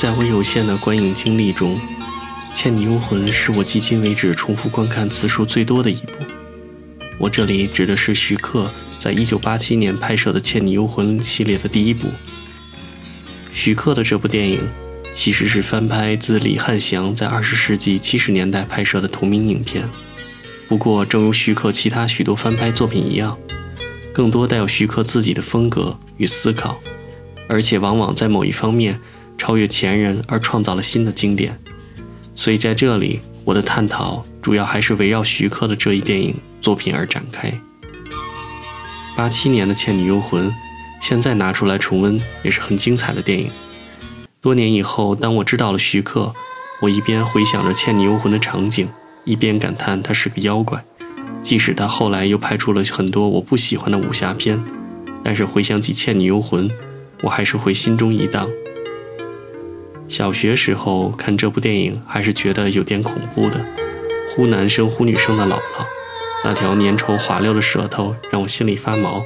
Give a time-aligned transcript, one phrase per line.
[0.00, 1.74] 在我有限的观影经历中，
[2.54, 6.12] 《倩女幽魂》是我迄今为止重复观看次数最多的一部。
[7.18, 12.06] 我这里指的是徐克在一九八七年拍摄的《倩女幽魂》系列的第一部。
[13.52, 14.60] 徐克的这部电影
[15.12, 19.82] 其实是翻拍自李翰祥在二十世纪七十年代拍摄的同名影片。
[20.68, 23.36] 不过，正如徐克其他许多翻拍作品一样，
[24.12, 26.80] 更多带有徐克自己的风格与思考，
[27.48, 29.00] 而且往往在某一方面。
[29.38, 31.58] 超越前人而创造了新的经典，
[32.34, 37.50] 所以在这里，我的探讨主要还是围绕徐克的这一电影作品而展开。
[39.16, 40.48] 八七年的《倩女幽魂》，
[41.00, 43.48] 现在拿出来重温也是很精彩的电影。
[44.40, 46.32] 多年以后，当我知道了徐克，
[46.80, 48.88] 我一边回想着《倩女幽魂》的场景，
[49.24, 50.84] 一边感叹他是个妖怪。
[51.42, 54.60] 即使他后来又拍出了很多我不喜欢的武侠片，
[55.22, 56.68] 但是回想起《倩女幽魂》，
[57.22, 58.48] 我还是会心中一荡。
[60.08, 63.60] 小学时候看这部电影，还是觉得有点恐怖的。
[64.30, 65.84] 忽男生忽女生的姥姥，
[66.44, 69.22] 那条粘稠滑溜的舌头让我心里发毛。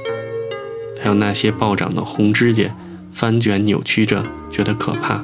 [1.01, 2.75] 还有那些暴涨的红指甲，
[3.13, 5.23] 翻卷扭曲着，觉得可怕。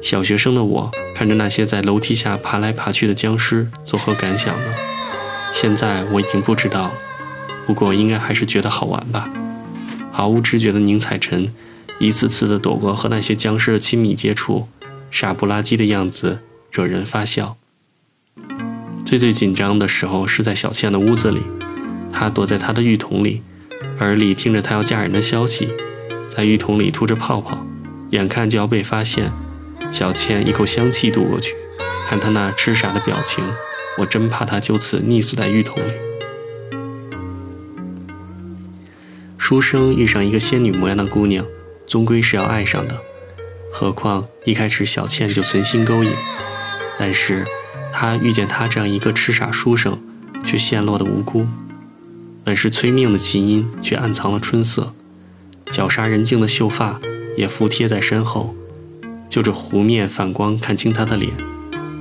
[0.00, 4.74] 小学生的我看着那些在楼梯下爬来爬去的僵尸，作何感想呢？
[5.52, 6.92] 现在我已经不知道，
[7.66, 9.28] 不过应该还是觉得好玩吧。
[10.12, 11.52] 毫无知觉的宁采臣。
[11.98, 14.68] 一次次的躲过和那些僵尸的亲密接触，
[15.10, 17.56] 傻不拉几的样子惹人发笑。
[19.04, 21.40] 最最紧张的时候是在小倩的屋子里，
[22.12, 23.42] 她躲在她的浴桶里，
[23.98, 25.68] 耳里听着她要嫁人的消息，
[26.28, 27.66] 在浴桶里吐着泡泡，
[28.10, 29.32] 眼看就要被发现。
[29.90, 31.54] 小倩一口香气渡过去，
[32.06, 33.42] 看她那痴傻的表情，
[33.96, 35.92] 我真怕她就此溺死在浴桶里。
[39.38, 41.44] 书生遇上一个仙女模样的姑娘。
[41.88, 43.00] 终归是要爱上的，
[43.72, 46.12] 何况一开始小倩就存心勾引，
[46.98, 47.44] 但是
[47.90, 49.98] 她遇见他这样一个痴傻书生，
[50.44, 51.46] 却陷落的无辜。
[52.44, 54.92] 本是催命的琴音，却暗藏了春色；
[55.70, 57.00] 绞杀人境的秀发，
[57.36, 58.54] 也服贴在身后。
[59.30, 61.30] 就着湖面反光，看清他的脸，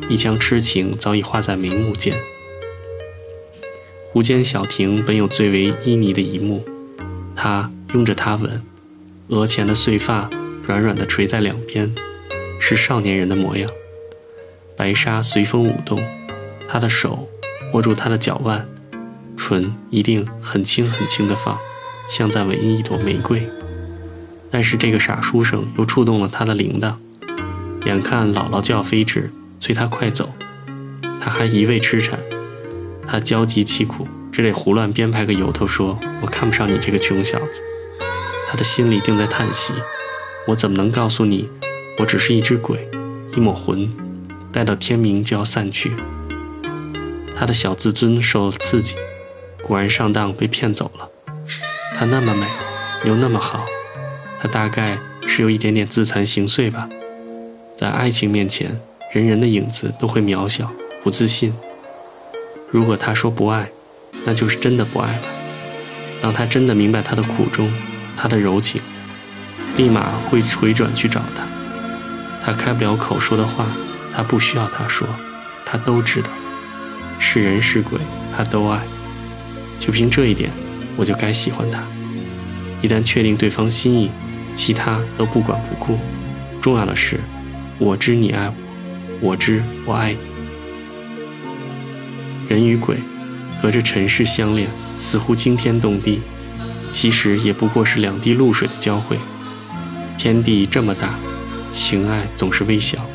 [0.09, 2.13] 一腔痴情早已画在眉目间。
[4.11, 6.65] 湖间小亭本有最为旖旎的一幕，
[7.35, 8.61] 他拥着她吻。
[9.29, 10.29] 额前的碎发
[10.65, 11.93] 软软的垂在两边，
[12.61, 13.69] 是少年人的模样。
[14.77, 15.99] 白纱随风舞动，
[16.69, 17.27] 他的手
[17.73, 18.65] 握住她的脚腕，
[19.35, 21.57] 唇一定很轻很轻地放，
[22.09, 23.45] 像在吻一朵玫瑰。
[24.49, 26.93] 但是这个傻书生又触动了他的铃铛，
[27.85, 30.33] 眼看姥姥就要飞驰，催他快走，
[31.19, 32.17] 他还一味痴缠，
[33.05, 37.61] 他焦急凄苦，只得胡乱编排个由头，说我看不上你这个穷小子。
[38.49, 39.73] 他的心里定在叹息
[40.47, 41.49] ：“我怎么能告诉你，
[41.99, 42.89] 我只是一只鬼，
[43.35, 43.91] 一抹魂，
[44.51, 45.91] 待到天明就要散去。”
[47.37, 48.95] 他的小自尊受了刺激，
[49.61, 51.09] 果然上当被骗走了。
[51.97, 52.47] 她那么美，
[53.03, 53.65] 又那么好，
[54.39, 56.87] 他大概是有一点点自惭形秽吧。
[57.75, 58.79] 在爱情面前，
[59.11, 60.71] 人人的影子都会渺小、
[61.03, 61.53] 不自信。
[62.71, 63.69] 如果他说不爱，
[64.25, 65.21] 那就是真的不爱了。
[66.21, 67.71] 当他真的明白他的苦衷。
[68.17, 68.81] 他的柔情，
[69.77, 71.43] 立马会回转去找他。
[72.43, 73.65] 他开不了口说的话，
[74.15, 75.07] 他不需要他说，
[75.65, 76.29] 他都知道。
[77.19, 77.99] 是人是鬼，
[78.35, 78.81] 他都爱。
[79.79, 80.49] 就凭这一点，
[80.95, 81.83] 我就该喜欢他。
[82.81, 84.09] 一旦确定对方心意，
[84.55, 85.99] 其他都不管不顾。
[86.61, 87.19] 重要的是，
[87.77, 90.19] 我知你爱我，我知我爱你。
[92.49, 92.97] 人与鬼，
[93.61, 96.21] 隔着尘世相恋，似乎惊天动地。
[96.91, 99.17] 其实也不过是两滴露水的交汇，
[100.17, 101.13] 天地这么大，
[101.69, 103.05] 情爱总是微小，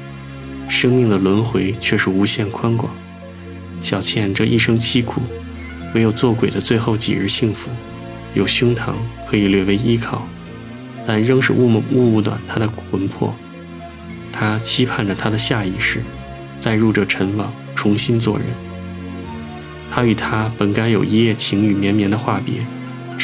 [0.69, 2.93] 生命的轮回却是无限宽广。
[3.81, 5.21] 小倩这一生凄苦，
[5.93, 7.71] 没有做鬼的最后几日幸福，
[8.35, 8.93] 有胸膛
[9.27, 10.27] 可以略微依靠，
[11.07, 13.35] 但仍是雾雾暖她的魂魄。
[14.31, 16.01] 她期盼着她的下一世，
[16.61, 18.47] 再入这尘网，重新做人。
[19.91, 22.55] 她与他本该有一夜情雨绵绵的话别。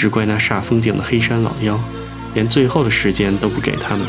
[0.00, 1.76] 只怪那煞风景的黑山老妖，
[2.32, 4.06] 连最后的时间都不给他们。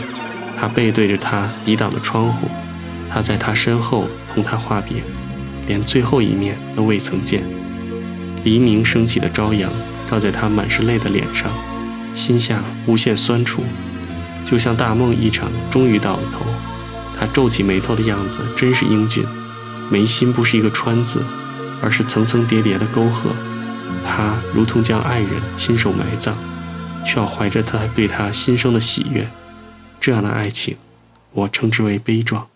[0.55, 2.47] 他背对着他抵挡的窗户，
[3.11, 5.01] 他在他身后同他话别，
[5.65, 7.41] 连最后一面都未曾见。
[8.43, 9.71] 黎明升起的朝阳
[10.07, 11.51] 照在他满是泪的脸上，
[12.13, 13.63] 心下无限酸楚，
[14.45, 16.45] 就像大梦一场终于到了头。
[17.19, 19.25] 他皱起眉头的样子真是英俊，
[19.89, 21.23] 眉心不是一个川字，
[21.81, 23.31] 而是层层叠叠的沟壑。
[24.05, 26.33] 他如同将爱人亲手埋葬，
[27.05, 29.27] 却要怀着他对他新生的喜悦，
[29.99, 30.77] 这样的爱情，
[31.31, 32.47] 我称之为悲壮。